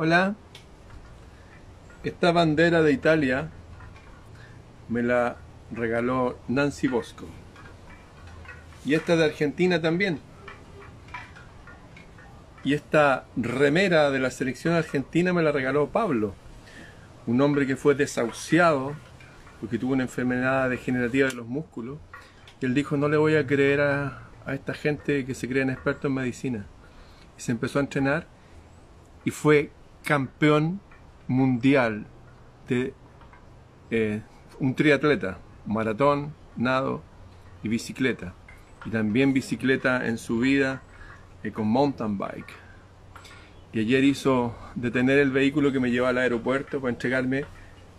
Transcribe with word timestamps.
Hola. 0.00 0.36
Esta 2.04 2.30
bandera 2.30 2.82
de 2.82 2.92
Italia 2.92 3.50
me 4.88 5.02
la 5.02 5.38
regaló 5.72 6.38
Nancy 6.46 6.86
Bosco. 6.86 7.26
Y 8.84 8.94
esta 8.94 9.16
de 9.16 9.24
Argentina 9.24 9.82
también. 9.82 10.20
Y 12.62 12.74
esta 12.74 13.26
remera 13.34 14.12
de 14.12 14.20
la 14.20 14.30
selección 14.30 14.74
argentina 14.74 15.32
me 15.32 15.42
la 15.42 15.50
regaló 15.50 15.88
Pablo, 15.88 16.32
un 17.26 17.40
hombre 17.40 17.66
que 17.66 17.74
fue 17.74 17.96
desahuciado 17.96 18.94
porque 19.60 19.78
tuvo 19.78 19.94
una 19.94 20.04
enfermedad 20.04 20.70
degenerativa 20.70 21.26
de 21.26 21.34
los 21.34 21.48
músculos. 21.48 21.98
Y 22.60 22.66
él 22.66 22.74
dijo, 22.74 22.96
no 22.96 23.08
le 23.08 23.16
voy 23.16 23.34
a 23.34 23.48
creer 23.48 23.80
a, 23.80 24.28
a 24.46 24.54
esta 24.54 24.74
gente 24.74 25.26
que 25.26 25.34
se 25.34 25.48
creen 25.48 25.70
expertos 25.70 26.04
en 26.04 26.14
medicina. 26.14 26.66
Y 27.36 27.40
se 27.40 27.50
empezó 27.50 27.80
a 27.80 27.82
entrenar 27.82 28.28
y 29.24 29.32
fue 29.32 29.72
campeón 30.08 30.80
mundial 31.26 32.06
de 32.66 32.94
eh, 33.90 34.22
un 34.58 34.74
triatleta, 34.74 35.36
maratón, 35.66 36.32
nado 36.56 37.02
y 37.62 37.68
bicicleta. 37.68 38.32
Y 38.86 38.90
también 38.90 39.34
bicicleta 39.34 40.06
en 40.06 40.16
su 40.16 40.38
vida 40.38 40.80
eh, 41.44 41.52
con 41.52 41.68
mountain 41.68 42.16
bike. 42.16 42.54
Y 43.74 43.80
ayer 43.80 44.02
hizo 44.02 44.56
detener 44.76 45.18
el 45.18 45.30
vehículo 45.30 45.72
que 45.72 45.78
me 45.78 45.90
lleva 45.90 46.08
al 46.08 46.16
aeropuerto 46.16 46.80
para 46.80 46.90
entregarme 46.90 47.44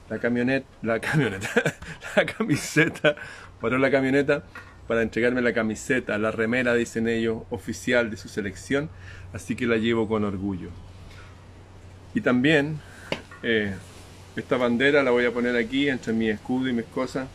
la 0.09 0.17
camioneta, 0.17 0.67
la 0.81 1.00
camioneta, 1.00 1.50
la 2.16 2.26
camiseta, 2.26 3.17
paró 3.62 3.78
la 3.78 3.91
camioneta 3.91 4.45
para 4.88 5.03
entregarme 5.03 5.44
la 5.44 5.53
camiseta, 5.53 6.17
la 6.17 6.31
remera, 6.31 6.73
dicen 6.73 7.08
ellos, 7.08 7.44
oficial 7.52 8.09
de 8.09 8.17
su 8.17 8.30
selección, 8.30 8.89
así 9.31 9.55
que 9.55 9.67
la 9.67 9.78
llevo 9.78 10.08
con 10.08 10.23
orgullo. 10.23 10.72
Y 12.13 12.22
también 12.22 12.80
eh, 13.44 13.76
esta 14.36 14.58
bandera 14.58 15.03
la 15.03 15.11
voy 15.11 15.25
a 15.25 15.33
poner 15.33 15.56
aquí 15.56 15.89
entre 15.89 16.14
mi 16.14 16.30
escudo 16.30 16.70
y 16.70 16.73
mis 16.73 16.86
cosas. 16.86 17.28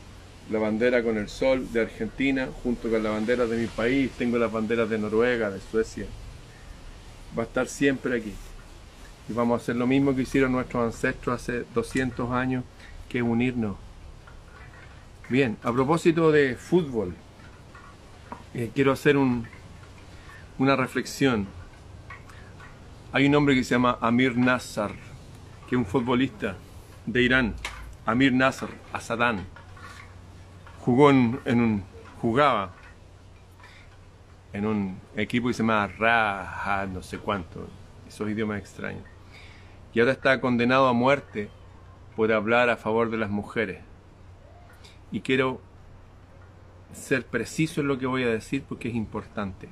La 0.50 0.58
bandera 0.58 1.02
con 1.02 1.16
el 1.16 1.28
sol 1.28 1.72
de 1.72 1.82
Argentina 1.82 2.48
junto 2.62 2.90
con 2.90 3.02
la 3.02 3.10
bandera 3.10 3.46
de 3.46 3.56
mi 3.56 3.66
país. 3.66 4.10
Tengo 4.18 4.38
las 4.38 4.52
banderas 4.52 4.88
de 4.90 4.98
Noruega, 4.98 5.50
de 5.50 5.60
Suecia. 5.60 6.06
Va 7.36 7.44
a 7.44 7.46
estar 7.46 7.66
siempre 7.66 8.18
aquí. 8.18 8.32
Y 9.28 9.32
vamos 9.32 9.58
a 9.58 9.62
hacer 9.62 9.76
lo 9.76 9.86
mismo 9.86 10.14
que 10.14 10.22
hicieron 10.22 10.52
nuestros 10.52 10.84
ancestros 10.84 11.40
hace 11.40 11.64
200 11.74 12.30
años, 12.32 12.64
que 13.08 13.22
unirnos. 13.22 13.76
Bien, 15.30 15.56
a 15.62 15.72
propósito 15.72 16.30
de 16.30 16.54
fútbol, 16.54 17.14
eh, 18.52 18.70
quiero 18.74 18.92
hacer 18.92 19.16
un, 19.16 19.46
una 20.58 20.76
reflexión. 20.76 21.46
Hay 23.14 23.26
un 23.26 23.34
hombre 23.36 23.54
que 23.54 23.62
se 23.62 23.76
llama 23.76 23.96
Amir 24.00 24.36
Nassar, 24.36 24.90
que 25.68 25.76
es 25.76 25.78
un 25.78 25.86
futbolista 25.86 26.56
de 27.06 27.22
Irán, 27.22 27.54
Amir 28.04 28.32
Nasser, 28.32 28.70
Asadán. 28.92 29.46
Jugó 30.80 31.10
en, 31.10 31.38
un, 31.46 31.84
jugaba 32.20 32.72
en 34.52 34.66
un 34.66 34.98
equipo 35.14 35.46
que 35.46 35.54
se 35.54 35.62
llama 35.62 35.86
Raja, 35.86 36.86
no 36.86 37.04
sé 37.04 37.18
cuánto, 37.18 37.68
esos 38.08 38.28
idiomas 38.28 38.58
extraños. 38.58 39.04
Y 39.92 40.00
ahora 40.00 40.10
está 40.10 40.40
condenado 40.40 40.88
a 40.88 40.92
muerte 40.92 41.50
por 42.16 42.32
hablar 42.32 42.68
a 42.68 42.76
favor 42.76 43.12
de 43.12 43.18
las 43.18 43.30
mujeres. 43.30 43.78
Y 45.12 45.20
quiero 45.20 45.60
ser 46.92 47.24
preciso 47.24 47.80
en 47.80 47.86
lo 47.86 47.96
que 47.96 48.06
voy 48.06 48.24
a 48.24 48.28
decir 48.28 48.64
porque 48.68 48.88
es 48.88 48.96
importante. 48.96 49.68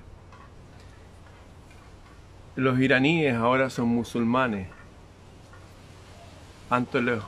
Los 2.55 2.79
iraníes 2.79 3.35
ahora 3.35 3.71
son 3.71 3.89
musulmanes. 3.89 4.69
Antes 6.69 7.03
los 7.03 7.25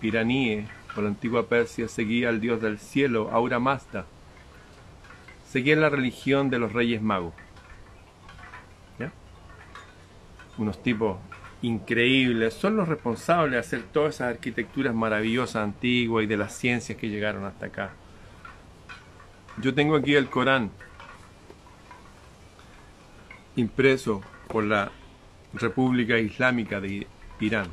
iraníes 0.00 0.68
o 0.96 1.02
la 1.02 1.08
antigua 1.08 1.46
Persia 1.46 1.88
seguía 1.88 2.30
al 2.30 2.40
dios 2.40 2.60
del 2.60 2.78
cielo, 2.78 3.30
Aura 3.30 3.58
Mazda. 3.58 4.06
Seguían 5.46 5.80
la 5.80 5.90
religión 5.90 6.50
de 6.50 6.58
los 6.58 6.72
reyes 6.72 7.02
magos. 7.02 7.34
Unos 10.56 10.80
tipos 10.82 11.18
increíbles, 11.62 12.54
son 12.54 12.76
los 12.76 12.86
responsables 12.86 13.52
de 13.52 13.58
hacer 13.58 13.82
todas 13.82 14.14
esas 14.16 14.34
arquitecturas 14.34 14.94
maravillosas, 14.94 15.56
antiguas 15.56 16.24
y 16.24 16.26
de 16.26 16.36
las 16.36 16.56
ciencias 16.56 16.96
que 16.96 17.08
llegaron 17.08 17.44
hasta 17.44 17.66
acá. 17.66 17.90
Yo 19.60 19.74
tengo 19.74 19.96
aquí 19.96 20.14
el 20.14 20.30
Corán, 20.30 20.70
impreso 23.56 24.22
por 24.48 24.64
la 24.64 24.90
República 25.52 26.18
Islámica 26.18 26.80
de 26.80 27.06
Irán. 27.40 27.68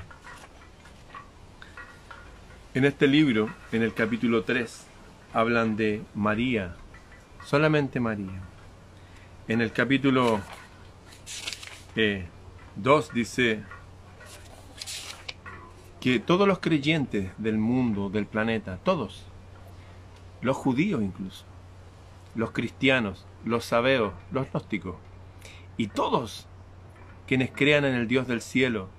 En 2.74 2.86
este 2.86 3.08
libro, 3.08 3.50
en 3.72 3.82
el 3.82 3.94
capítulo 3.94 4.44
3, 4.44 4.88
hablan 5.34 5.76
de 5.76 6.02
María, 6.16 6.76
solamente 7.44 8.00
María. 8.00 8.42
En 9.48 9.62
el 9.62 9.72
capítulo 9.72 10.40
2 11.96 13.10
eh, 13.10 13.14
dice 13.14 13.64
que 16.00 16.20
todos 16.20 16.48
los 16.48 16.60
creyentes 16.60 17.32
del 17.38 17.58
mundo, 17.58 18.10
del 18.10 18.26
planeta, 18.26 18.78
todos, 18.78 19.26
los 20.42 20.56
judíos 20.56 21.02
incluso, 21.02 21.46
los 22.36 22.52
cristianos, 22.52 23.26
los 23.44 23.66
sabeos, 23.66 24.14
los 24.32 24.48
gnósticos, 24.52 24.96
y 25.78 25.88
todos 25.88 26.48
quienes 27.28 27.52
crean 27.52 27.86
en 27.86 27.96
el 27.96 28.08
Dios 28.08 28.28
del 28.28 28.42
cielo 28.42 28.90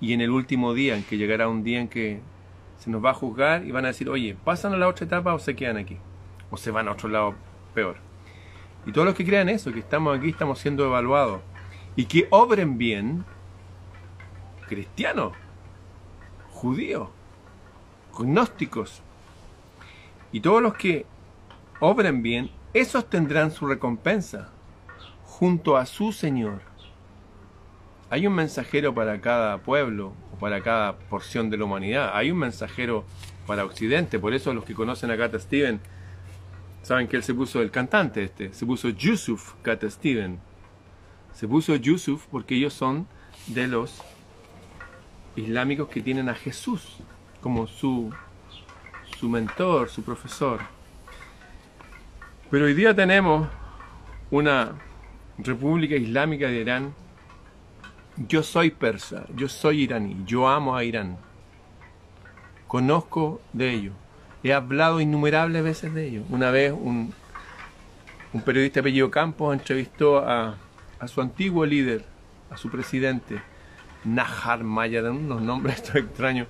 y 0.00 0.12
en 0.12 0.20
el 0.20 0.30
último 0.30 0.74
día, 0.74 0.96
en 0.96 1.04
que 1.04 1.16
llegará 1.16 1.48
un 1.48 1.62
día 1.62 1.80
en 1.80 1.88
que 1.88 2.20
se 2.78 2.90
nos 2.90 3.04
va 3.04 3.10
a 3.10 3.14
juzgar 3.14 3.64
y 3.66 3.72
van 3.72 3.84
a 3.84 3.88
decir, 3.88 4.08
oye, 4.08 4.36
¿pasan 4.44 4.72
a 4.72 4.76
la 4.76 4.88
otra 4.88 5.06
etapa 5.06 5.34
o 5.34 5.38
se 5.38 5.56
quedan 5.56 5.76
aquí? 5.76 5.98
O 6.50 6.56
se 6.56 6.70
van 6.70 6.88
a 6.88 6.92
otro 6.92 7.08
lado 7.08 7.34
peor. 7.74 7.96
Y 8.86 8.92
todos 8.92 9.06
los 9.06 9.14
que 9.14 9.26
crean 9.26 9.48
eso, 9.48 9.72
que 9.72 9.80
estamos 9.80 10.16
aquí, 10.16 10.30
estamos 10.30 10.58
siendo 10.58 10.84
evaluados. 10.84 11.40
Y 11.96 12.06
que 12.06 12.28
obren 12.30 12.78
bien, 12.78 13.24
cristianos, 14.68 15.32
judíos, 16.50 17.08
gnósticos. 18.16 19.02
Y 20.30 20.40
todos 20.40 20.62
los 20.62 20.74
que 20.74 21.04
obren 21.80 22.22
bien, 22.22 22.50
esos 22.72 23.10
tendrán 23.10 23.50
su 23.50 23.66
recompensa 23.66 24.52
junto 25.38 25.76
a 25.76 25.86
su 25.86 26.12
Señor. 26.12 26.62
Hay 28.10 28.26
un 28.26 28.34
mensajero 28.34 28.92
para 28.92 29.20
cada 29.20 29.58
pueblo 29.58 30.12
o 30.34 30.38
para 30.38 30.60
cada 30.62 30.98
porción 30.98 31.48
de 31.48 31.56
la 31.56 31.64
humanidad. 31.64 32.10
Hay 32.12 32.32
un 32.32 32.38
mensajero 32.38 33.04
para 33.46 33.64
Occidente. 33.64 34.18
Por 34.18 34.34
eso 34.34 34.52
los 34.52 34.64
que 34.64 34.74
conocen 34.74 35.12
a 35.12 35.16
Cat 35.16 35.36
Steven 35.38 35.78
saben 36.82 37.06
que 37.06 37.16
él 37.16 37.22
se 37.22 37.34
puso 37.34 37.62
el 37.62 37.70
cantante 37.70 38.24
este. 38.24 38.52
Se 38.52 38.66
puso 38.66 38.88
Yusuf 38.88 39.54
Cat 39.62 39.84
Steven. 39.84 40.40
Se 41.34 41.46
puso 41.46 41.76
Yusuf 41.76 42.26
porque 42.32 42.56
ellos 42.56 42.74
son 42.74 43.06
de 43.46 43.68
los 43.68 44.02
islámicos 45.36 45.88
que 45.88 46.02
tienen 46.02 46.28
a 46.28 46.34
Jesús 46.34 46.96
como 47.40 47.68
su, 47.68 48.12
su 49.20 49.28
mentor, 49.28 49.88
su 49.88 50.02
profesor. 50.02 50.62
Pero 52.50 52.64
hoy 52.64 52.74
día 52.74 52.92
tenemos 52.92 53.46
una 54.32 54.74
República 55.38 55.94
Islámica 55.94 56.48
de 56.48 56.60
Irán, 56.60 56.94
yo 58.26 58.42
soy 58.42 58.70
persa, 58.70 59.24
yo 59.36 59.48
soy 59.48 59.82
iraní, 59.82 60.16
yo 60.26 60.48
amo 60.48 60.76
a 60.76 60.82
Irán. 60.82 61.16
Conozco 62.66 63.40
de 63.52 63.70
ello. 63.72 63.92
He 64.42 64.52
hablado 64.52 65.00
innumerables 65.00 65.62
veces 65.62 65.94
de 65.94 66.08
ello. 66.08 66.22
Una 66.28 66.50
vez 66.50 66.72
un, 66.72 67.14
un 68.32 68.42
periodista 68.42 68.80
apellido 68.80 69.10
Campos 69.10 69.54
entrevistó 69.54 70.18
a, 70.18 70.56
a, 70.98 71.08
su 71.08 71.20
antiguo 71.20 71.64
líder, 71.64 72.04
a 72.50 72.56
su 72.56 72.68
presidente, 72.68 73.40
Nahar 74.04 74.64
Maya, 74.64 75.02
de 75.02 75.10
unos 75.10 75.40
nombres 75.40 75.82
extraños, 75.94 76.48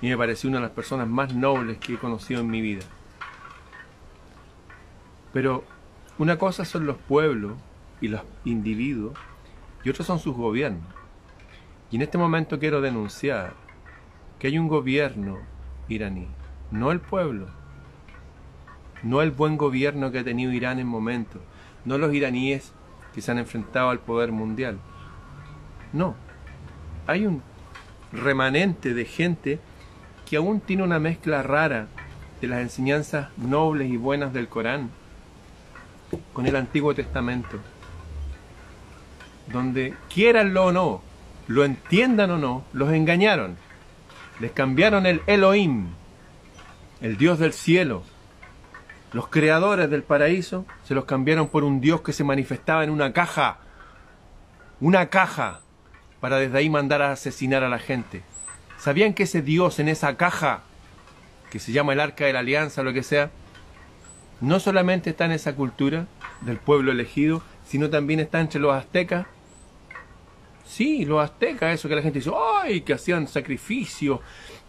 y 0.00 0.08
me 0.08 0.16
pareció 0.16 0.48
una 0.48 0.58
de 0.58 0.66
las 0.66 0.72
personas 0.72 1.08
más 1.08 1.34
nobles 1.34 1.78
que 1.78 1.94
he 1.94 1.98
conocido 1.98 2.40
en 2.40 2.50
mi 2.50 2.60
vida. 2.60 2.84
Pero 5.32 5.64
una 6.18 6.38
cosa 6.38 6.64
son 6.64 6.86
los 6.86 6.96
pueblos 6.96 7.54
y 8.02 8.08
los 8.08 8.20
individuos, 8.44 9.16
y 9.84 9.88
otros 9.88 10.06
son 10.06 10.18
sus 10.18 10.36
gobiernos. 10.36 10.82
Y 11.90 11.96
en 11.96 12.02
este 12.02 12.18
momento 12.18 12.58
quiero 12.58 12.82
denunciar 12.82 13.54
que 14.38 14.48
hay 14.48 14.58
un 14.58 14.68
gobierno 14.68 15.38
iraní, 15.88 16.26
no 16.70 16.90
el 16.90 17.00
pueblo, 17.00 17.46
no 19.02 19.22
el 19.22 19.30
buen 19.30 19.56
gobierno 19.56 20.10
que 20.10 20.18
ha 20.18 20.24
tenido 20.24 20.52
Irán 20.52 20.80
en 20.80 20.86
momentos, 20.86 21.40
no 21.84 21.96
los 21.96 22.12
iraníes 22.12 22.72
que 23.14 23.20
se 23.20 23.30
han 23.30 23.38
enfrentado 23.38 23.90
al 23.90 24.00
poder 24.00 24.32
mundial. 24.32 24.78
No, 25.92 26.16
hay 27.06 27.26
un 27.26 27.42
remanente 28.12 28.94
de 28.94 29.04
gente 29.04 29.60
que 30.28 30.36
aún 30.36 30.60
tiene 30.60 30.82
una 30.82 30.98
mezcla 30.98 31.42
rara 31.42 31.86
de 32.40 32.48
las 32.48 32.62
enseñanzas 32.62 33.28
nobles 33.36 33.90
y 33.90 33.96
buenas 33.96 34.32
del 34.32 34.48
Corán 34.48 34.90
con 36.32 36.46
el 36.46 36.56
Antiguo 36.56 36.94
Testamento 36.94 37.60
donde 39.52 39.94
quieranlo 40.08 40.66
o 40.66 40.72
no, 40.72 41.02
lo 41.46 41.64
entiendan 41.64 42.30
o 42.30 42.38
no, 42.38 42.64
los 42.72 42.92
engañaron. 42.92 43.56
Les 44.40 44.50
cambiaron 44.52 45.06
el 45.06 45.22
Elohim, 45.26 45.88
el 47.00 47.16
Dios 47.16 47.38
del 47.38 47.52
cielo. 47.52 48.02
Los 49.12 49.28
creadores 49.28 49.90
del 49.90 50.02
paraíso 50.02 50.64
se 50.84 50.94
los 50.94 51.04
cambiaron 51.04 51.48
por 51.48 51.64
un 51.64 51.80
Dios 51.80 52.00
que 52.00 52.12
se 52.12 52.24
manifestaba 52.24 52.82
en 52.82 52.90
una 52.90 53.12
caja. 53.12 53.58
Una 54.80 55.10
caja 55.10 55.60
para 56.20 56.38
desde 56.38 56.58
ahí 56.58 56.70
mandar 56.70 57.02
a 57.02 57.12
asesinar 57.12 57.62
a 57.62 57.68
la 57.68 57.78
gente. 57.78 58.22
¿Sabían 58.78 59.12
que 59.12 59.24
ese 59.24 59.42
Dios 59.42 59.78
en 59.78 59.88
esa 59.88 60.16
caja, 60.16 60.62
que 61.50 61.58
se 61.58 61.72
llama 61.72 61.92
el 61.92 62.00
Arca 62.00 62.24
de 62.24 62.32
la 62.32 62.40
Alianza, 62.40 62.82
lo 62.82 62.92
que 62.92 63.02
sea, 63.02 63.30
no 64.40 64.58
solamente 64.58 65.10
está 65.10 65.26
en 65.26 65.32
esa 65.32 65.54
cultura 65.54 66.06
del 66.40 66.56
pueblo 66.56 66.90
elegido, 66.90 67.42
sino 67.64 67.90
también 67.90 68.18
está 68.18 68.40
entre 68.40 68.60
los 68.60 68.74
aztecas? 68.74 69.26
Sí, 70.64 71.04
los 71.04 71.22
aztecas, 71.22 71.74
eso 71.74 71.88
que 71.88 71.96
la 71.96 72.02
gente 72.02 72.18
dice, 72.18 72.30
¡ay! 72.62 72.80
que 72.80 72.94
hacían 72.94 73.28
sacrificios 73.28 74.20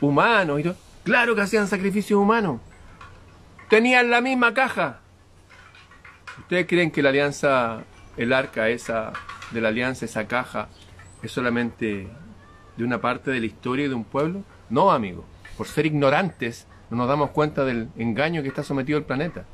humanos 0.01 0.59
y 0.59 0.63
todo. 0.63 0.75
Claro 1.03 1.35
que 1.35 1.41
hacían 1.41 1.67
sacrificios 1.67 2.19
humanos. 2.19 2.61
Tenían 3.69 4.09
la 4.09 4.21
misma 4.21 4.53
caja. 4.53 4.99
¿Ustedes 6.39 6.67
creen 6.67 6.91
que 6.91 7.01
la 7.01 7.09
alianza, 7.09 7.83
el 8.17 8.33
arca 8.33 8.69
esa 8.69 9.13
de 9.51 9.61
la 9.61 9.69
alianza, 9.69 10.05
esa 10.05 10.27
caja, 10.27 10.67
es 11.21 11.31
solamente 11.31 12.07
de 12.75 12.83
una 12.83 12.99
parte 12.99 13.31
de 13.31 13.39
la 13.39 13.45
historia 13.45 13.87
de 13.87 13.95
un 13.95 14.03
pueblo? 14.03 14.43
No, 14.69 14.91
amigo. 14.91 15.25
Por 15.57 15.67
ser 15.67 15.85
ignorantes, 15.85 16.67
no 16.89 16.97
nos 16.97 17.07
damos 17.07 17.31
cuenta 17.31 17.65
del 17.65 17.89
engaño 17.97 18.41
que 18.41 18.47
está 18.49 18.63
sometido 18.63 18.97
el 18.97 19.05
planeta. 19.05 19.45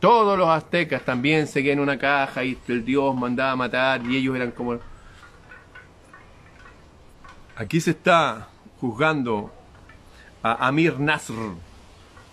Todos 0.00 0.38
los 0.38 0.48
aztecas 0.48 1.02
también 1.02 1.46
seguían 1.46 1.80
una 1.80 1.98
caja 1.98 2.44
y 2.44 2.58
el 2.68 2.84
dios 2.84 3.14
mandaba 3.14 3.52
a 3.52 3.56
matar 3.56 4.02
y 4.06 4.16
ellos 4.16 4.36
eran 4.36 4.50
como... 4.50 4.78
Aquí 7.56 7.80
se 7.80 7.92
está 7.92 8.48
juzgando 8.82 9.50
a 10.42 10.66
Amir 10.68 11.00
Nasr 11.00 11.32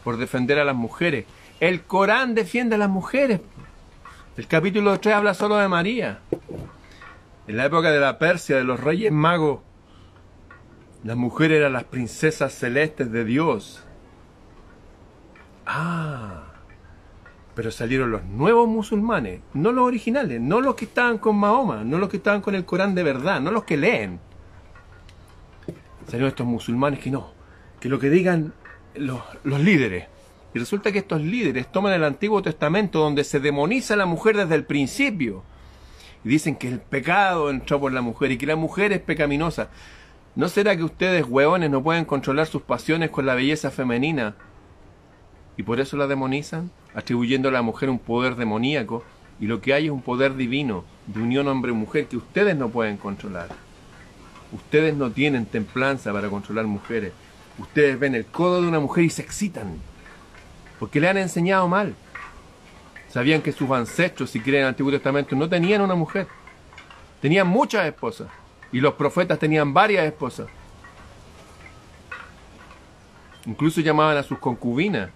por 0.03 0.17
defender 0.17 0.59
a 0.59 0.65
las 0.65 0.75
mujeres. 0.75 1.25
El 1.61 1.83
Corán 1.83 2.35
defiende 2.35 2.75
a 2.75 2.77
las 2.77 2.89
mujeres. 2.89 3.39
El 4.35 4.47
capítulo 4.47 4.99
3 4.99 5.15
habla 5.15 5.33
solo 5.33 5.55
de 5.55 5.69
María. 5.69 6.19
En 7.47 7.55
la 7.55 7.65
época 7.65 7.91
de 7.91 8.01
la 8.01 8.19
Persia, 8.19 8.57
de 8.57 8.65
los 8.65 8.81
reyes 8.81 9.13
magos, 9.13 9.61
las 11.05 11.15
mujeres 11.15 11.59
eran 11.59 11.71
las 11.71 11.85
princesas 11.85 12.53
celestes 12.53 13.09
de 13.09 13.23
Dios. 13.23 13.81
Ah, 15.65 16.43
pero 17.55 17.71
salieron 17.71 18.11
los 18.11 18.25
nuevos 18.25 18.67
musulmanes, 18.67 19.39
no 19.53 19.71
los 19.71 19.85
originales, 19.85 20.41
no 20.41 20.59
los 20.59 20.75
que 20.75 20.83
estaban 20.83 21.17
con 21.17 21.37
Mahoma, 21.37 21.85
no 21.85 21.97
los 21.97 22.09
que 22.09 22.17
estaban 22.17 22.41
con 22.41 22.55
el 22.55 22.65
Corán 22.65 22.93
de 22.93 23.03
verdad, 23.03 23.39
no 23.39 23.51
los 23.51 23.63
que 23.63 23.77
leen. 23.77 24.19
Salieron 26.05 26.29
estos 26.29 26.45
musulmanes 26.45 26.99
que 26.99 27.11
no, 27.11 27.31
que 27.79 27.89
lo 27.89 27.99
que 27.99 28.09
digan 28.09 28.53
los, 28.95 29.21
los 29.43 29.59
líderes. 29.59 30.07
Y 30.53 30.59
resulta 30.59 30.91
que 30.91 30.99
estos 30.99 31.21
líderes 31.21 31.71
toman 31.71 31.93
el 31.93 32.03
Antiguo 32.03 32.41
Testamento 32.41 32.99
donde 32.99 33.23
se 33.23 33.39
demoniza 33.39 33.95
a 33.95 33.97
la 33.97 34.05
mujer 34.05 34.37
desde 34.37 34.55
el 34.55 34.65
principio. 34.65 35.43
Y 36.23 36.29
dicen 36.29 36.55
que 36.55 36.67
el 36.67 36.79
pecado 36.79 37.49
entró 37.49 37.79
por 37.79 37.91
la 37.91 38.01
mujer 38.01 38.31
y 38.31 38.37
que 38.37 38.45
la 38.45 38.55
mujer 38.55 38.93
es 38.93 39.01
pecaminosa. 39.01 39.69
¿No 40.35 40.47
será 40.47 40.75
que 40.75 40.83
ustedes, 40.83 41.25
hueones, 41.27 41.69
no 41.69 41.83
pueden 41.83 42.05
controlar 42.05 42.47
sus 42.47 42.61
pasiones 42.61 43.09
con 43.09 43.25
la 43.25 43.35
belleza 43.35 43.71
femenina? 43.71 44.35
Y 45.57 45.63
por 45.63 45.79
eso 45.79 45.97
la 45.97 46.07
demonizan, 46.07 46.71
atribuyendo 46.95 47.49
a 47.49 47.51
la 47.51 47.61
mujer 47.61 47.89
un 47.89 47.99
poder 47.99 48.35
demoníaco, 48.35 49.03
y 49.39 49.45
lo 49.45 49.61
que 49.61 49.73
hay 49.73 49.85
es 49.85 49.91
un 49.91 50.01
poder 50.01 50.35
divino, 50.35 50.85
de 51.05 51.21
unión 51.21 51.47
hombre-mujer, 51.47 52.07
que 52.07 52.17
ustedes 52.17 52.55
no 52.55 52.69
pueden 52.69 52.97
controlar. 52.97 53.49
Ustedes 54.53 54.95
no 54.95 55.11
tienen 55.11 55.45
templanza 55.45 56.13
para 56.13 56.29
controlar 56.29 56.65
mujeres. 56.65 57.11
Ustedes 57.57 57.99
ven 57.99 58.15
el 58.15 58.25
codo 58.25 58.61
de 58.61 58.67
una 58.67 58.79
mujer 58.79 59.03
y 59.03 59.09
se 59.09 59.21
excitan, 59.21 59.77
porque 60.79 60.99
le 60.99 61.09
han 61.09 61.17
enseñado 61.17 61.67
mal. 61.67 61.95
Sabían 63.09 63.41
que 63.41 63.51
sus 63.51 63.69
ancestros, 63.69 64.29
si 64.29 64.39
creen 64.39 64.57
en 64.57 64.61
el 64.63 64.67
Antiguo 64.69 64.91
Testamento, 64.91 65.35
no 65.35 65.47
tenían 65.47 65.81
una 65.81 65.95
mujer. 65.95 66.27
Tenían 67.21 67.47
muchas 67.47 67.85
esposas. 67.85 68.27
Y 68.71 68.79
los 68.79 68.95
profetas 68.95 69.37
tenían 69.37 69.73
varias 69.73 70.05
esposas. 70.05 70.47
Incluso 73.45 73.81
llamaban 73.81 74.17
a 74.17 74.23
sus 74.23 74.39
concubinas. 74.39 75.09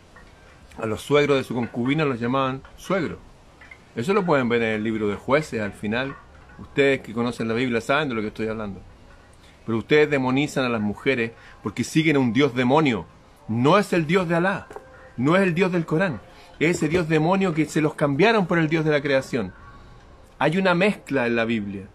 A 0.77 0.85
los 0.85 1.01
suegros 1.01 1.37
de 1.37 1.43
su 1.43 1.55
concubina 1.55 2.05
los 2.05 2.19
llamaban 2.19 2.61
suegros. 2.75 3.17
Eso 3.95 4.13
lo 4.13 4.23
pueden 4.23 4.47
ver 4.47 4.61
en 4.61 4.73
el 4.75 4.83
libro 4.83 5.07
de 5.07 5.15
jueces 5.15 5.59
al 5.59 5.73
final. 5.73 6.15
Ustedes 6.59 7.01
que 7.01 7.13
conocen 7.13 7.47
la 7.47 7.55
Biblia 7.55 7.81
saben 7.81 8.09
de 8.09 8.15
lo 8.15 8.21
que 8.21 8.27
estoy 8.27 8.47
hablando. 8.47 8.79
Pero 9.67 9.77
ustedes 9.77 10.09
demonizan 10.09 10.65
a 10.65 10.69
las 10.69 10.81
mujeres 10.81 11.33
porque 11.61 11.83
siguen 11.83 12.15
a 12.15 12.19
un 12.19 12.33
Dios 12.33 12.55
demonio. 12.55 13.05
No 13.47 13.77
es 13.77 13.93
el 13.93 14.07
Dios 14.07 14.27
de 14.27 14.33
Alá. 14.33 14.67
No 15.15 15.35
es 15.35 15.43
el 15.43 15.53
Dios 15.53 15.71
del 15.71 15.85
Corán 15.85 16.19
ese 16.59 16.87
Dios 16.87 17.07
demonio 17.07 17.53
que 17.53 17.65
se 17.65 17.81
los 17.81 17.93
cambiaron 17.93 18.47
por 18.47 18.57
el 18.57 18.67
Dios 18.67 18.83
de 18.83 18.91
la 18.91 19.01
creación. 19.01 19.53
Hay 20.39 20.57
una 20.57 20.73
mezcla 20.73 21.27
en 21.27 21.35
la 21.35 21.45
Biblia. 21.45 21.87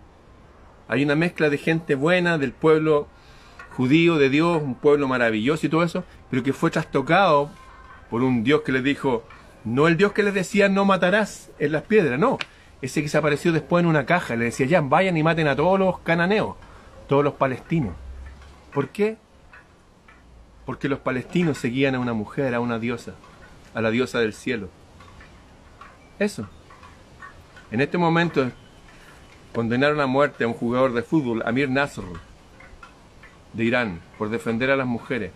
Hay 0.89 1.03
una 1.03 1.17
mezcla 1.17 1.49
de 1.49 1.59
gente 1.59 1.95
buena, 1.95 2.39
del 2.39 2.53
pueblo 2.53 3.09
judío, 3.77 4.17
de 4.19 4.29
Dios, 4.29 4.63
un 4.63 4.75
pueblo 4.75 5.09
maravilloso 5.09 5.67
y 5.67 5.69
todo 5.69 5.83
eso, 5.83 6.05
pero 6.31 6.43
que 6.43 6.53
fue 6.53 6.71
trastocado 6.71 7.51
por 8.11 8.23
un 8.23 8.45
Dios 8.45 8.63
que 8.63 8.73
les 8.73 8.85
dijo, 8.85 9.25
no 9.65 9.89
el 9.89 9.97
Dios 9.97 10.13
que 10.13 10.23
les 10.23 10.35
decía 10.35 10.69
no 10.69 10.85
matarás 10.85 11.51
en 11.59 11.73
las 11.73 11.83
piedras, 11.83 12.19
no. 12.19 12.39
Ese 12.83 13.03
que 13.03 13.09
se 13.09 13.17
apareció 13.17 13.53
después 13.53 13.83
en 13.83 13.89
una 13.89 14.07
caja, 14.07 14.37
le 14.37 14.47
decía, 14.47 14.67
ya, 14.67 14.81
vayan 14.81 15.17
y 15.17 15.23
maten 15.23 15.49
a 15.49 15.57
todos 15.57 15.79
los 15.79 16.01
cananeos, 16.01 16.57
todos 17.13 17.25
los 17.25 17.35
palestinos. 17.35 17.93
¿Por 18.73 18.89
qué? 18.89 19.19
Porque 20.65 20.89
los 20.89 20.99
palestinos 20.99 21.59
seguían 21.59 21.95
a 21.95 21.99
una 21.99 22.15
mujer, 22.15 22.55
a 22.55 22.61
una 22.61 22.79
diosa 22.79 23.13
a 23.75 23.83
la 23.83 23.91
diosa 23.91 24.19
del 24.21 24.33
cielo. 24.33 24.71
Eso. 26.19 26.49
En 27.71 27.83
este 27.83 27.99
momento 27.99 28.51
condenaron 29.55 30.01
a 30.01 30.07
muerte 30.07 30.45
a 30.45 30.47
un 30.47 30.55
jugador 30.55 30.95
de 30.95 31.03
fútbol, 31.03 31.43
Amir 31.45 31.69
Nasr, 31.69 32.03
de 33.53 33.63
Irán, 33.63 34.01
por 34.17 34.31
defender 34.31 34.71
a 34.71 34.77
las 34.77 34.87
mujeres. 34.87 35.33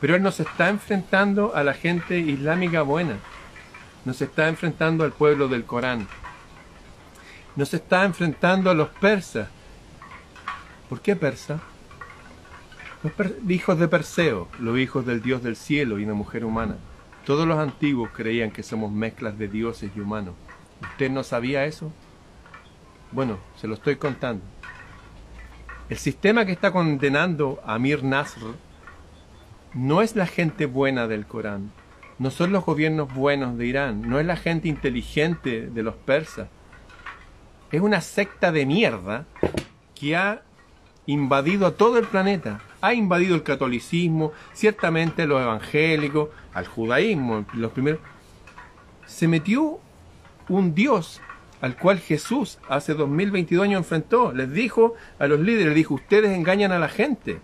Pero 0.00 0.14
él 0.14 0.22
no 0.22 0.30
se 0.30 0.44
está 0.44 0.68
enfrentando 0.68 1.56
a 1.56 1.64
la 1.64 1.74
gente 1.74 2.20
islámica 2.20 2.82
buena, 2.82 3.16
no 4.04 4.14
se 4.14 4.26
está 4.26 4.46
enfrentando 4.46 5.02
al 5.02 5.10
pueblo 5.10 5.48
del 5.48 5.64
Corán, 5.64 6.06
no 7.56 7.66
se 7.66 7.78
está 7.78 8.04
enfrentando 8.04 8.70
a 8.70 8.74
los 8.74 8.90
persas. 8.90 9.48
¿Por 10.90 11.00
qué 11.00 11.14
persa? 11.14 11.60
Los 13.04 13.12
hijos 13.48 13.78
de 13.78 13.86
Perseo, 13.86 14.48
los 14.58 14.76
hijos 14.76 15.06
del 15.06 15.22
dios 15.22 15.40
del 15.40 15.54
cielo 15.54 16.00
y 16.00 16.04
una 16.04 16.14
mujer 16.14 16.44
humana. 16.44 16.78
Todos 17.24 17.46
los 17.46 17.60
antiguos 17.60 18.10
creían 18.12 18.50
que 18.50 18.64
somos 18.64 18.90
mezclas 18.90 19.38
de 19.38 19.46
dioses 19.46 19.92
y 19.94 20.00
humanos. 20.00 20.34
¿Usted 20.82 21.08
no 21.08 21.22
sabía 21.22 21.64
eso? 21.64 21.92
Bueno, 23.12 23.38
se 23.54 23.68
lo 23.68 23.74
estoy 23.74 23.96
contando. 23.96 24.44
El 25.88 25.96
sistema 25.96 26.44
que 26.44 26.50
está 26.50 26.72
condenando 26.72 27.60
a 27.64 27.74
Amir 27.74 28.02
Nasr 28.02 28.40
no 29.74 30.02
es 30.02 30.16
la 30.16 30.26
gente 30.26 30.66
buena 30.66 31.06
del 31.06 31.24
Corán, 31.24 31.70
no 32.18 32.32
son 32.32 32.50
los 32.50 32.64
gobiernos 32.64 33.14
buenos 33.14 33.56
de 33.56 33.66
Irán, 33.66 34.02
no 34.08 34.18
es 34.18 34.26
la 34.26 34.36
gente 34.36 34.66
inteligente 34.66 35.68
de 35.68 35.82
los 35.84 35.94
persas. 35.94 36.48
Es 37.70 37.80
una 37.80 38.00
secta 38.00 38.50
de 38.50 38.66
mierda 38.66 39.26
que 39.94 40.16
ha 40.16 40.42
invadido 41.12 41.66
a 41.66 41.72
todo 41.72 41.98
el 41.98 42.06
planeta 42.06 42.60
ha 42.80 42.94
invadido 42.94 43.34
el 43.34 43.42
catolicismo, 43.42 44.32
ciertamente 44.52 45.26
los 45.26 45.40
evangélicos, 45.40 46.30
al 46.54 46.66
judaísmo, 46.66 47.44
los 47.54 47.72
primeros. 47.72 48.00
Se 49.06 49.28
metió 49.28 49.78
un 50.48 50.74
Dios 50.74 51.20
al 51.60 51.76
cual 51.76 51.98
Jesús 51.98 52.58
hace 52.68 52.94
2022 52.94 53.64
años 53.64 53.78
enfrentó. 53.80 54.32
Les 54.32 54.50
dijo 54.50 54.94
a 55.18 55.26
los 55.26 55.40
líderes, 55.40 55.66
les 55.66 55.76
dijo, 55.76 55.94
ustedes 55.94 56.36
engañan 56.36 56.72
a 56.72 56.78
la 56.78 56.88
gente. 56.88 57.40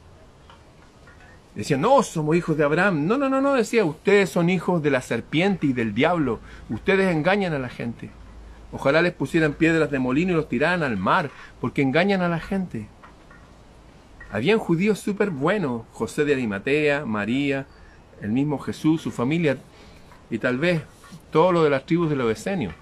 Decían, 1.55 1.81
no, 1.81 2.03
somos 2.03 2.37
hijos 2.37 2.57
de 2.57 2.65
Abraham. 2.65 3.07
No, 3.07 3.17
no, 3.19 3.29
no, 3.29 3.41
no, 3.41 3.55
decía, 3.55 3.85
ustedes 3.85 4.31
son 4.31 4.51
hijos 4.51 4.83
de 4.83 4.91
la 4.91 5.01
serpiente 5.01 5.67
y 5.67 5.73
del 5.73 5.95
diablo. 5.95 6.41
Ustedes 6.71 7.15
engañan 7.15 7.53
a 7.53 7.59
la 7.59 7.69
gente. 7.69 8.11
Ojalá 8.73 9.01
les 9.01 9.13
pusieran 9.13 9.55
piedras 9.55 9.91
de 9.91 9.99
molino 9.99 10.33
y 10.33 10.35
los 10.35 10.49
tiraran 10.49 10.83
al 10.83 10.97
mar, 10.97 11.31
porque 11.61 11.83
engañan 11.83 12.21
a 12.21 12.29
la 12.29 12.41
gente. 12.41 12.89
Habían 14.31 14.59
judíos 14.59 14.99
súper 14.99 15.31
buenos, 15.31 15.83
José 15.93 16.25
de 16.25 16.33
Arimatea, 16.33 17.07
María, 17.07 17.67
el 18.21 18.31
mismo 18.31 18.59
Jesús, 18.59 19.03
su 19.03 19.11
familia, 19.11 19.59
y 20.31 20.39
tal 20.39 20.59
vez 20.59 20.83
todo 21.31 21.53
lo 21.53 21.63
de 21.63 21.71
las 21.71 21.87
tribus 21.87 22.11
de 22.11 22.17
los 22.17 22.29
decenios. 22.29 22.75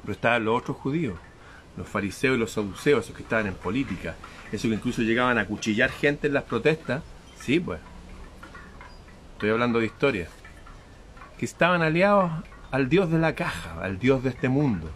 Pero 0.00 0.12
estaban 0.12 0.44
los 0.44 0.60
otros 0.60 0.76
judíos, 0.76 1.14
los 1.76 1.88
fariseos 1.88 2.36
y 2.36 2.40
los 2.40 2.52
saduceos, 2.52 3.04
esos 3.04 3.16
que 3.16 3.22
estaban 3.22 3.46
en 3.46 3.54
política, 3.54 4.16
esos 4.50 4.68
que 4.68 4.76
incluso 4.76 5.02
llegaban 5.02 5.38
a 5.38 5.46
cuchillar 5.46 5.90
gente 5.90 6.26
en 6.26 6.34
las 6.34 6.44
protestas. 6.44 7.02
Sí, 7.40 7.60
pues. 7.60 7.80
Estoy 9.34 9.50
hablando 9.50 9.78
de 9.78 9.86
historia. 9.86 10.28
Que 11.38 11.44
estaban 11.44 11.82
aliados 11.82 12.30
al 12.70 12.88
Dios 12.88 13.10
de 13.10 13.18
la 13.18 13.34
caja, 13.34 13.80
al 13.80 13.98
Dios 13.98 14.22
de 14.24 14.30
este 14.30 14.48
mundo. 14.48 14.90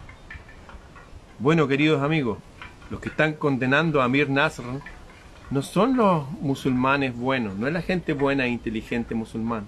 Bueno, 1.38 1.68
queridos 1.68 2.02
amigos, 2.02 2.38
los 2.90 3.00
que 3.00 3.08
están 3.08 3.34
condenando 3.34 4.02
a 4.02 4.04
Amir 4.04 4.28
Nasr 4.28 4.64
no 5.50 5.62
son 5.62 5.96
los 5.96 6.30
musulmanes 6.40 7.16
buenos, 7.16 7.56
no 7.56 7.66
es 7.66 7.72
la 7.72 7.82
gente 7.82 8.12
buena 8.12 8.44
e 8.44 8.50
inteligente 8.50 9.14
musulmán. 9.14 9.66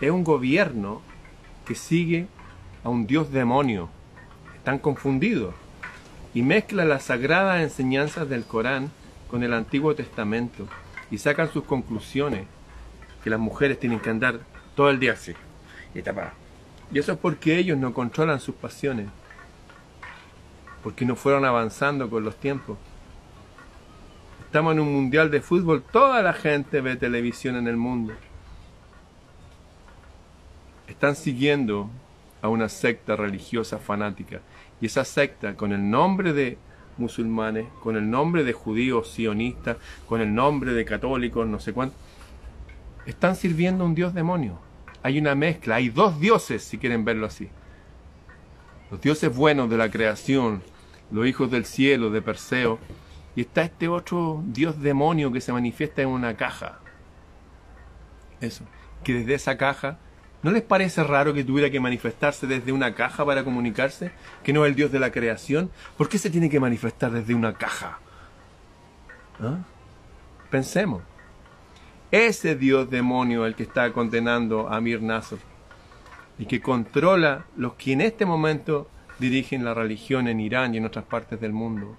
Es 0.00 0.10
un 0.10 0.24
gobierno 0.24 1.02
que 1.66 1.74
sigue 1.74 2.26
a 2.84 2.88
un 2.88 3.06
dios 3.06 3.32
demonio. 3.32 3.88
Están 4.56 4.78
confundidos 4.78 5.54
y 6.34 6.42
mezcla 6.42 6.84
las 6.84 7.04
sagradas 7.04 7.62
enseñanzas 7.62 8.28
del 8.28 8.44
Corán 8.44 8.90
con 9.28 9.42
el 9.42 9.52
Antiguo 9.52 9.94
Testamento 9.94 10.68
y 11.10 11.18
sacan 11.18 11.50
sus 11.52 11.64
conclusiones 11.64 12.46
que 13.22 13.30
las 13.30 13.40
mujeres 13.40 13.80
tienen 13.80 14.00
que 14.00 14.10
andar 14.10 14.40
todo 14.74 14.90
el 14.90 15.00
día 15.00 15.12
así 15.12 15.32
y 15.94 16.00
Y 16.92 16.98
eso 16.98 17.12
es 17.12 17.18
porque 17.18 17.58
ellos 17.58 17.78
no 17.78 17.94
controlan 17.94 18.40
sus 18.40 18.54
pasiones, 18.54 19.08
porque 20.82 21.04
no 21.04 21.16
fueron 21.16 21.44
avanzando 21.44 22.10
con 22.10 22.24
los 22.24 22.36
tiempos. 22.36 22.76
Estamos 24.54 24.74
en 24.74 24.78
un 24.78 24.92
mundial 24.92 25.32
de 25.32 25.40
fútbol, 25.40 25.82
toda 25.82 26.22
la 26.22 26.32
gente 26.32 26.80
ve 26.80 26.94
televisión 26.94 27.56
en 27.56 27.66
el 27.66 27.76
mundo. 27.76 28.12
Están 30.86 31.16
siguiendo 31.16 31.90
a 32.40 32.48
una 32.48 32.68
secta 32.68 33.16
religiosa 33.16 33.80
fanática. 33.80 34.42
Y 34.80 34.86
esa 34.86 35.04
secta, 35.04 35.56
con 35.56 35.72
el 35.72 35.90
nombre 35.90 36.32
de 36.32 36.56
musulmanes, 36.98 37.66
con 37.82 37.96
el 37.96 38.08
nombre 38.08 38.44
de 38.44 38.52
judíos 38.52 39.10
sionistas, 39.10 39.76
con 40.08 40.20
el 40.20 40.32
nombre 40.32 40.72
de 40.72 40.84
católicos, 40.84 41.48
no 41.48 41.58
sé 41.58 41.72
cuánto, 41.72 41.96
están 43.06 43.34
sirviendo 43.34 43.82
a 43.82 43.88
un 43.88 43.96
dios 43.96 44.14
demonio. 44.14 44.60
Hay 45.02 45.18
una 45.18 45.34
mezcla, 45.34 45.74
hay 45.74 45.88
dos 45.88 46.20
dioses, 46.20 46.62
si 46.62 46.78
quieren 46.78 47.04
verlo 47.04 47.26
así. 47.26 47.48
Los 48.88 49.00
dioses 49.00 49.34
buenos 49.34 49.68
de 49.68 49.78
la 49.78 49.90
creación, 49.90 50.62
los 51.10 51.26
hijos 51.26 51.50
del 51.50 51.64
cielo, 51.64 52.10
de 52.10 52.22
Perseo, 52.22 52.78
y 53.36 53.42
está 53.42 53.62
este 53.62 53.88
otro 53.88 54.42
dios 54.46 54.80
demonio 54.80 55.32
que 55.32 55.40
se 55.40 55.52
manifiesta 55.52 56.02
en 56.02 56.08
una 56.08 56.36
caja. 56.36 56.78
Eso, 58.40 58.64
que 59.02 59.14
desde 59.14 59.34
esa 59.34 59.56
caja, 59.56 59.98
¿no 60.42 60.50
les 60.50 60.62
parece 60.62 61.02
raro 61.02 61.34
que 61.34 61.44
tuviera 61.44 61.70
que 61.70 61.80
manifestarse 61.80 62.46
desde 62.46 62.72
una 62.72 62.94
caja 62.94 63.24
para 63.24 63.42
comunicarse? 63.42 64.12
Que 64.42 64.52
no 64.52 64.64
es 64.64 64.70
el 64.70 64.76
dios 64.76 64.92
de 64.92 65.00
la 65.00 65.10
creación. 65.10 65.70
¿Por 65.96 66.08
qué 66.08 66.18
se 66.18 66.30
tiene 66.30 66.48
que 66.48 66.60
manifestar 66.60 67.10
desde 67.10 67.34
una 67.34 67.54
caja? 67.54 67.98
¿Ah? 69.40 69.58
Pensemos. 70.50 71.02
Ese 72.12 72.54
dios 72.54 72.88
demonio 72.88 73.44
el 73.46 73.56
que 73.56 73.64
está 73.64 73.92
condenando 73.92 74.68
a 74.68 74.76
Amir 74.76 75.02
Nasr 75.02 75.38
y 76.38 76.46
que 76.46 76.60
controla 76.60 77.46
los 77.56 77.74
que 77.74 77.92
en 77.92 78.00
este 78.00 78.24
momento 78.24 78.88
dirigen 79.18 79.64
la 79.64 79.74
religión 79.74 80.28
en 80.28 80.38
Irán 80.38 80.74
y 80.74 80.78
en 80.78 80.84
otras 80.84 81.04
partes 81.04 81.40
del 81.40 81.52
mundo 81.52 81.96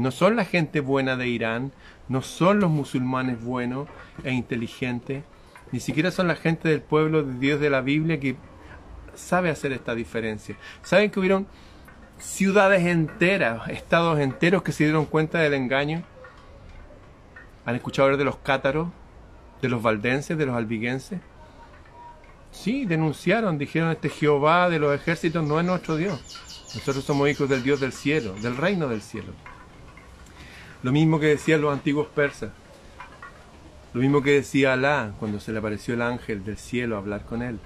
no 0.00 0.10
son 0.10 0.34
la 0.34 0.44
gente 0.44 0.80
buena 0.80 1.16
de 1.16 1.28
Irán, 1.28 1.72
no 2.08 2.22
son 2.22 2.58
los 2.58 2.70
musulmanes 2.70 3.42
buenos 3.42 3.86
e 4.24 4.32
inteligentes, 4.32 5.24
ni 5.72 5.80
siquiera 5.80 6.10
son 6.10 6.26
la 6.26 6.36
gente 6.36 6.68
del 6.68 6.80
pueblo 6.80 7.22
de 7.22 7.38
Dios 7.38 7.60
de 7.60 7.68
la 7.68 7.82
Biblia 7.82 8.18
que 8.18 8.36
sabe 9.14 9.50
hacer 9.50 9.72
esta 9.72 9.94
diferencia. 9.94 10.56
¿Saben 10.82 11.10
que 11.10 11.20
hubieron 11.20 11.46
ciudades 12.18 12.86
enteras, 12.86 13.68
estados 13.68 14.18
enteros 14.18 14.62
que 14.62 14.72
se 14.72 14.84
dieron 14.84 15.04
cuenta 15.04 15.38
del 15.38 15.52
engaño? 15.52 16.02
¿Han 17.66 17.76
escuchado 17.76 18.06
hablar 18.06 18.18
de 18.18 18.24
los 18.24 18.36
cátaros, 18.36 18.88
de 19.60 19.68
los 19.68 19.82
valdenses, 19.82 20.38
de 20.38 20.46
los 20.46 20.56
albiguenses? 20.56 21.20
Sí, 22.52 22.86
denunciaron, 22.86 23.58
dijeron, 23.58 23.90
este 23.90 24.08
Jehová 24.08 24.70
de 24.70 24.78
los 24.78 24.94
ejércitos 24.94 25.46
no 25.46 25.60
es 25.60 25.66
nuestro 25.66 25.96
Dios. 25.96 26.40
Nosotros 26.74 27.04
somos 27.04 27.28
hijos 27.28 27.50
del 27.50 27.62
Dios 27.62 27.80
del 27.80 27.92
cielo, 27.92 28.32
del 28.40 28.56
reino 28.56 28.88
del 28.88 29.02
cielo. 29.02 29.34
Lo 30.82 30.92
mismo 30.92 31.20
que 31.20 31.26
decían 31.26 31.60
los 31.60 31.72
antiguos 31.72 32.06
persas. 32.08 32.50
Lo 33.92 34.00
mismo 34.00 34.22
que 34.22 34.32
decía 34.32 34.72
Alá 34.72 35.12
cuando 35.18 35.40
se 35.40 35.52
le 35.52 35.58
apareció 35.58 35.94
el 35.94 36.02
ángel 36.02 36.44
del 36.44 36.56
cielo 36.56 36.96
a 36.96 36.98
hablar 36.98 37.24
con 37.24 37.42
él. 37.42 37.58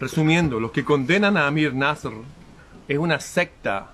Resumiendo, 0.00 0.58
los 0.60 0.72
que 0.72 0.84
condenan 0.84 1.36
a 1.36 1.46
Amir 1.46 1.74
Nasr 1.74 2.12
es 2.88 2.98
una 2.98 3.20
secta 3.20 3.92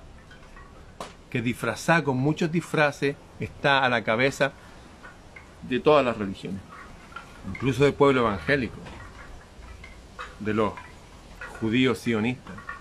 que 1.30 1.42
disfrazada 1.42 2.04
con 2.04 2.16
muchos 2.16 2.50
disfraces 2.50 3.16
está 3.38 3.84
a 3.84 3.88
la 3.88 4.02
cabeza 4.02 4.52
de 5.68 5.80
todas 5.80 6.04
las 6.04 6.16
religiones, 6.16 6.60
incluso 7.48 7.84
del 7.84 7.94
pueblo 7.94 8.20
evangélico, 8.20 8.76
de 10.40 10.54
los 10.54 10.72
judíos 11.60 11.98
sionistas 11.98 12.71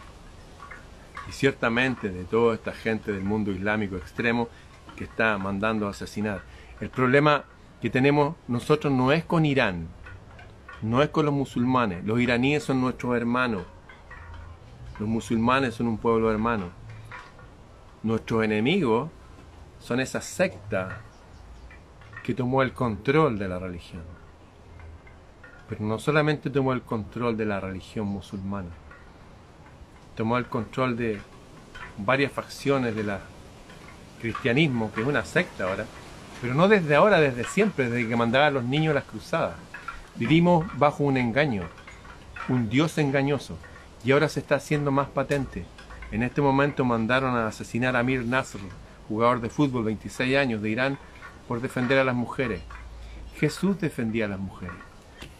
y 1.31 1.33
ciertamente 1.33 2.09
de 2.09 2.25
toda 2.25 2.55
esta 2.55 2.73
gente 2.73 3.13
del 3.13 3.23
mundo 3.23 3.51
islámico 3.51 3.95
extremo 3.95 4.49
que 4.97 5.05
está 5.05 5.37
mandando 5.37 5.87
a 5.87 5.91
asesinar. 5.91 6.41
El 6.81 6.89
problema 6.89 7.45
que 7.81 7.89
tenemos 7.89 8.35
nosotros 8.49 8.91
no 8.91 9.13
es 9.13 9.23
con 9.23 9.45
Irán, 9.45 9.87
no 10.81 11.01
es 11.01 11.07
con 11.07 11.25
los 11.25 11.33
musulmanes. 11.33 12.03
Los 12.03 12.19
iraníes 12.19 12.63
son 12.63 12.81
nuestros 12.81 13.15
hermanos. 13.15 13.63
Los 14.99 15.07
musulmanes 15.07 15.75
son 15.75 15.87
un 15.87 15.97
pueblo 15.97 16.29
hermano. 16.29 16.65
Nuestros 18.03 18.43
enemigos 18.43 19.09
son 19.79 20.01
esa 20.01 20.19
secta 20.19 20.99
que 22.23 22.33
tomó 22.33 22.61
el 22.61 22.73
control 22.73 23.39
de 23.39 23.47
la 23.47 23.57
religión. 23.57 24.03
Pero 25.69 25.85
no 25.85 25.97
solamente 25.97 26.49
tomó 26.49 26.73
el 26.73 26.81
control 26.81 27.37
de 27.37 27.45
la 27.45 27.61
religión 27.61 28.07
musulmana, 28.07 28.71
tomó 30.21 30.37
el 30.37 30.45
control 30.45 30.95
de 30.97 31.19
varias 31.97 32.31
facciones 32.31 32.95
del 32.95 33.11
cristianismo, 34.21 34.91
que 34.93 35.01
es 35.01 35.07
una 35.07 35.25
secta 35.25 35.63
ahora, 35.63 35.87
pero 36.39 36.53
no 36.53 36.67
desde 36.67 36.93
ahora, 36.93 37.19
desde 37.19 37.43
siempre, 37.43 37.89
desde 37.89 38.07
que 38.07 38.15
mandaba 38.15 38.45
a 38.45 38.51
los 38.51 38.63
niños 38.63 38.91
a 38.91 38.93
las 38.99 39.05
cruzadas. 39.05 39.55
Vivimos 40.17 40.67
bajo 40.77 41.05
un 41.05 41.17
engaño, 41.17 41.63
un 42.49 42.69
Dios 42.69 42.99
engañoso, 42.99 43.57
y 44.03 44.11
ahora 44.11 44.29
se 44.29 44.41
está 44.41 44.57
haciendo 44.57 44.91
más 44.91 45.07
patente. 45.07 45.65
En 46.11 46.21
este 46.21 46.39
momento 46.39 46.85
mandaron 46.85 47.35
a 47.35 47.47
asesinar 47.47 47.95
a 47.95 48.01
Amir 48.01 48.23
Nasr, 48.23 48.59
jugador 49.07 49.41
de 49.41 49.49
fútbol, 49.49 49.85
26 49.85 50.37
años, 50.37 50.61
de 50.61 50.69
Irán, 50.69 50.99
por 51.47 51.61
defender 51.61 51.97
a 51.97 52.03
las 52.03 52.15
mujeres. 52.15 52.61
Jesús 53.37 53.81
defendía 53.81 54.25
a 54.25 54.29
las 54.29 54.39
mujeres. 54.39 54.75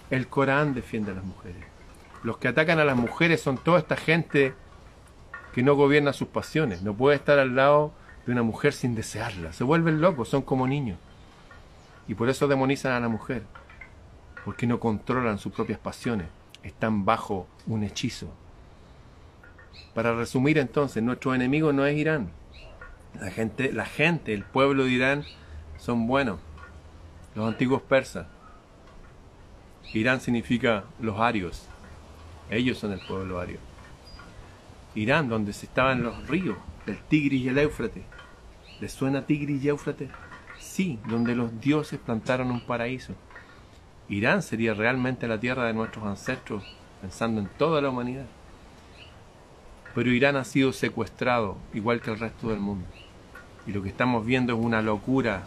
El 0.10 0.26
Corán 0.26 0.74
defiende 0.74 1.12
a 1.12 1.14
las 1.14 1.24
mujeres. 1.24 1.72
Los 2.24 2.38
que 2.38 2.48
atacan 2.48 2.80
a 2.80 2.86
las 2.86 2.98
mujeres 2.98 3.42
son 3.42 3.58
toda 3.58 3.80
esta 3.80 3.96
gente 3.96 4.56
que 5.53 5.63
no 5.63 5.75
gobierna 5.75 6.13
sus 6.13 6.27
pasiones. 6.27 6.81
No 6.81 6.93
puede 6.93 7.15
estar 7.15 7.39
al 7.39 7.55
lado 7.55 7.93
de 8.25 8.31
una 8.31 8.43
mujer 8.43 8.74
sin 8.74 8.96
desearla. 8.96 9.53
Se 9.53 9.63
vuelven 9.63 10.01
locos, 10.01 10.29
son 10.29 10.41
como 10.41 10.67
niños. 10.67 10.98
Y 12.08 12.15
por 12.15 12.29
eso 12.29 12.48
demonizan 12.48 12.93
a 12.93 13.00
la 13.00 13.10
mujer. 13.10 13.43
Porque 14.46 14.67
no 14.67 14.79
controlan 14.79 15.38
sus 15.38 15.53
propias 15.53 15.79
pasiones. 15.79 16.27
Están 16.63 17.05
bajo 17.05 17.48
un 17.67 17.84
hechizo. 17.84 18.27
Para 19.93 20.15
resumir 20.15 20.58
entonces, 20.58 21.03
nuestro 21.03 21.36
enemigo 21.36 21.74
no 21.74 21.86
es 21.86 21.98
Irán. 21.98 22.31
La 23.20 23.29
gente, 23.29 23.74
la 23.74 23.86
gente, 23.86 24.34
el 24.34 24.43
pueblo 24.43 24.86
de 24.86 24.91
Irán 24.91 25.25
son 25.77 26.08
buenos. 26.08 26.39
Los 27.36 27.48
antiguos 27.48 27.81
persas. 27.81 28.27
Irán 29.93 30.22
significa 30.22 30.86
los 31.00 31.20
arios. 31.20 31.65
Ellos 32.50 32.77
son 32.77 32.93
el 32.93 33.00
pueblo 33.05 33.39
ario. 33.39 33.71
Irán, 34.96 35.30
donde 35.30 35.54
se 35.54 35.66
estaban 35.66 36.04
los 36.04 36.28
ríos, 36.28 36.58
el 36.86 36.98
Tigris 36.98 37.42
y 37.42 37.48
el 37.50 37.58
Éufrates. 37.58 38.04
¿Les 38.80 38.92
suena 38.92 39.26
Tigris 39.26 39.64
y 39.64 39.70
Éufrates? 39.70 40.10
Sí, 40.60 41.00
donde 41.08 41.36
los 41.36 41.60
dioses 41.62 42.00
plantaron 42.00 42.52
un 42.52 42.62
paraíso. 42.62 43.14
Irán 44.10 44.42
sería 44.42 44.74
realmente 44.74 45.28
la 45.28 45.40
tierra 45.40 45.66
de 45.66 45.74
nuestros 45.74 46.06
ancestros, 46.06 46.64
pensando 47.00 47.40
en 47.40 47.48
toda 47.58 47.82
la 47.82 47.90
humanidad. 47.90 48.26
Pero 49.96 50.12
Irán 50.12 50.36
ha 50.36 50.44
sido 50.44 50.74
secuestrado, 50.74 51.58
igual 51.74 52.02
que 52.02 52.12
el 52.12 52.20
resto 52.20 52.50
del 52.50 52.60
mundo. 52.60 52.86
Y 53.66 53.72
lo 53.72 53.82
que 53.82 53.90
estamos 53.90 54.26
viendo 54.26 54.54
es 54.54 54.60
una 54.60 54.82
locura 54.82 55.44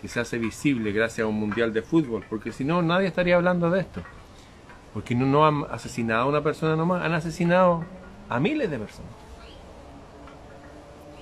que 0.00 0.08
se 0.08 0.20
hace 0.20 0.38
visible 0.38 0.92
gracias 0.92 1.24
a 1.24 1.28
un 1.28 1.40
mundial 1.40 1.72
de 1.72 1.82
fútbol, 1.82 2.24
porque 2.28 2.52
si 2.52 2.64
no, 2.64 2.82
nadie 2.82 3.08
estaría 3.08 3.36
hablando 3.36 3.70
de 3.70 3.80
esto. 3.80 4.02
Porque 4.94 5.14
no, 5.14 5.26
no 5.26 5.46
han 5.46 5.64
asesinado 5.72 6.22
a 6.22 6.26
una 6.26 6.42
persona 6.42 6.76
nomás, 6.76 7.04
han 7.04 7.14
asesinado 7.14 7.84
a 8.28 8.40
miles 8.40 8.70
de 8.70 8.78
personas. 8.78 9.10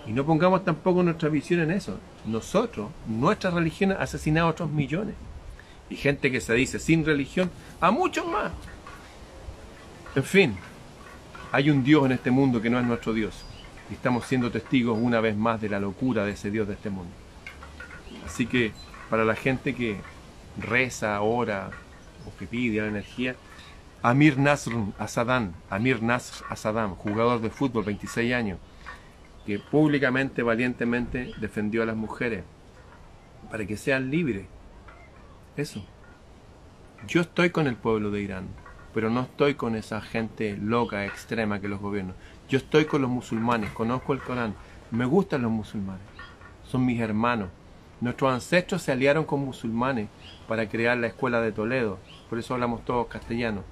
Y 0.07 0.13
no 0.13 0.25
pongamos 0.25 0.65
tampoco 0.65 1.03
nuestra 1.03 1.29
visión 1.29 1.61
en 1.61 1.73
eso. 1.73 1.99
Nosotros, 2.25 2.91
nuestra 3.07 3.51
religión 3.51 3.93
ha 3.93 3.97
asesinado 3.97 4.47
a 4.47 4.51
otros 4.51 4.71
millones. 4.71 5.15
Y 5.91 5.97
gente 5.97 6.31
que 6.31 6.41
se 6.41 6.55
dice 6.55 6.79
sin 6.79 7.05
religión, 7.05 7.51
a 7.81 7.91
muchos 7.91 8.27
más. 8.27 8.53
En 10.15 10.25
fin, 10.25 10.57
hay 11.53 11.71
un 11.71 11.83
Dios 11.83 12.07
en 12.07 12.13
este 12.13 12.31
mundo 12.31 12.63
que 12.63 12.71
no 12.71 12.79
es 12.79 12.87
nuestro 12.87 13.13
Dios. 13.13 13.45
Y 13.91 13.95
estamos 13.95 14.27
siendo 14.27 14.51
testigos 14.51 14.99
una 15.01 15.21
vez 15.21 15.37
más 15.37 15.61
de 15.61 15.69
la 15.69 15.81
locura 15.81 16.25
de 16.25 16.33
ese 16.33 16.51
Dios 16.51 16.69
de 16.69 16.75
este 16.75 16.91
mundo. 16.91 17.11
Así 18.25 18.47
que 18.47 18.73
para 19.11 19.25
la 19.25 19.35
gente 19.35 19.75
que 19.75 19.97
reza, 20.59 21.21
ora 21.21 21.71
o 22.27 22.37
que 22.37 22.47
pide 22.47 22.81
la 22.81 22.89
energía, 22.89 23.37
Amir 24.07 24.39
Nasr 24.39 24.71
Asadán, 25.01 25.53
Amir 25.69 26.01
Nasr 26.01 26.45
Asadán, 26.49 26.95
jugador 26.95 27.41
de 27.41 27.51
fútbol, 27.51 27.83
26 27.83 28.35
años, 28.35 28.61
que 29.45 29.59
públicamente, 29.59 30.45
valientemente 30.45 31.33
defendió 31.41 31.83
a 31.83 31.87
las 31.87 31.97
mujeres 31.97 32.45
para 33.51 33.67
que 33.67 33.77
sean 33.77 34.09
libres. 34.09 34.47
Eso. 35.57 35.85
Yo 37.09 37.23
estoy 37.23 37.51
con 37.51 37.67
el 37.67 37.75
pueblo 37.75 38.13
de 38.13 38.21
Irán, 38.21 38.47
pero 38.95 39.11
no 39.11 39.23
estoy 39.23 39.55
con 39.55 39.75
esa 39.75 40.01
gente 40.01 40.57
loca, 40.57 41.05
extrema 41.05 41.61
que 41.61 41.67
los 41.67 41.81
gobiernos. 41.81 42.15
Yo 42.49 42.59
estoy 42.59 42.85
con 42.85 43.03
los 43.03 43.11
musulmanes, 43.11 43.71
conozco 43.71 44.13
el 44.13 44.21
Corán, 44.21 44.55
me 44.93 45.05
gustan 45.05 45.43
los 45.43 45.51
musulmanes, 45.51 46.07
son 46.63 46.87
mis 46.87 47.01
hermanos. 47.01 47.49
Nuestros 48.01 48.33
ancestros 48.33 48.83
se 48.83 48.93
aliaron 48.93 49.25
con 49.25 49.41
musulmanes 49.41 50.09
para 50.47 50.69
crear 50.69 50.97
la 50.97 51.09
escuela 51.09 51.41
de 51.41 51.51
Toledo, 51.51 51.99
por 52.31 52.39
eso 52.39 52.55
hablamos 52.55 52.85
todos 52.85 53.09
castellano. 53.09 53.65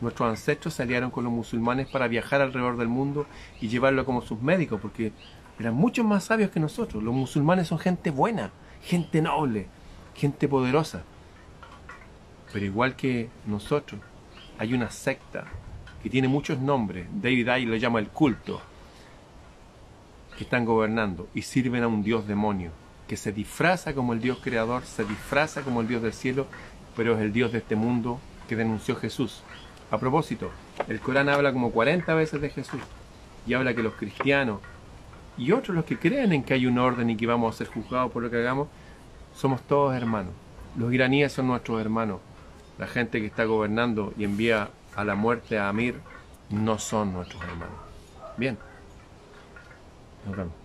Nuestros 0.00 0.28
ancestros 0.28 0.74
se 0.74 0.82
aliaron 0.82 1.10
con 1.10 1.24
los 1.24 1.32
musulmanes 1.32 1.88
para 1.88 2.08
viajar 2.08 2.40
alrededor 2.40 2.76
del 2.76 2.88
mundo 2.88 3.26
y 3.60 3.68
llevarlo 3.68 4.04
como 4.04 4.22
sus 4.22 4.40
médicos, 4.40 4.80
porque 4.80 5.12
eran 5.58 5.74
mucho 5.74 6.04
más 6.04 6.24
sabios 6.24 6.50
que 6.50 6.60
nosotros. 6.60 7.02
Los 7.02 7.14
musulmanes 7.14 7.68
son 7.68 7.78
gente 7.78 8.10
buena, 8.10 8.50
gente 8.82 9.22
noble, 9.22 9.68
gente 10.14 10.48
poderosa. 10.48 11.02
Pero 12.52 12.64
igual 12.64 12.96
que 12.96 13.30
nosotros, 13.46 14.00
hay 14.58 14.74
una 14.74 14.90
secta 14.90 15.46
que 16.02 16.10
tiene 16.10 16.28
muchos 16.28 16.58
nombres. 16.60 17.06
David 17.12 17.48
Icke 17.48 17.68
lo 17.68 17.76
llama 17.76 17.98
el 17.98 18.08
culto, 18.08 18.60
que 20.36 20.44
están 20.44 20.64
gobernando 20.64 21.28
y 21.34 21.42
sirven 21.42 21.82
a 21.82 21.88
un 21.88 22.02
dios 22.02 22.26
demonio, 22.26 22.70
que 23.08 23.16
se 23.16 23.32
disfraza 23.32 23.94
como 23.94 24.12
el 24.12 24.20
dios 24.20 24.38
creador, 24.42 24.84
se 24.84 25.04
disfraza 25.04 25.62
como 25.62 25.80
el 25.80 25.88
dios 25.88 26.02
del 26.02 26.12
cielo, 26.12 26.46
pero 26.96 27.14
es 27.14 27.20
el 27.20 27.32
dios 27.32 27.52
de 27.52 27.58
este 27.58 27.76
mundo 27.76 28.20
que 28.48 28.56
denunció 28.56 28.96
Jesús. 28.96 29.42
A 29.94 29.98
propósito, 29.98 30.50
el 30.88 30.98
Corán 30.98 31.28
habla 31.28 31.52
como 31.52 31.70
40 31.70 32.12
veces 32.14 32.40
de 32.40 32.50
Jesús 32.50 32.80
y 33.46 33.54
habla 33.54 33.74
que 33.74 33.82
los 33.84 33.94
cristianos 33.94 34.58
y 35.38 35.52
otros 35.52 35.76
los 35.76 35.84
que 35.84 36.00
creen 36.00 36.32
en 36.32 36.42
que 36.42 36.52
hay 36.52 36.66
un 36.66 36.78
orden 36.78 37.10
y 37.10 37.16
que 37.16 37.28
vamos 37.28 37.54
a 37.54 37.58
ser 37.58 37.68
juzgados 37.68 38.10
por 38.10 38.20
lo 38.24 38.28
que 38.28 38.38
hagamos, 38.38 38.66
somos 39.36 39.62
todos 39.62 39.94
hermanos. 39.94 40.32
Los 40.76 40.92
iraníes 40.92 41.32
son 41.32 41.46
nuestros 41.46 41.80
hermanos. 41.80 42.18
La 42.76 42.88
gente 42.88 43.20
que 43.20 43.26
está 43.26 43.44
gobernando 43.44 44.12
y 44.18 44.24
envía 44.24 44.70
a 44.96 45.04
la 45.04 45.14
muerte 45.14 45.58
a 45.58 45.68
Amir 45.68 46.00
no 46.50 46.80
son 46.80 47.12
nuestros 47.12 47.40
hermanos. 47.44 47.76
Bien. 48.36 48.58
Nos 50.26 50.36
vemos. 50.36 50.63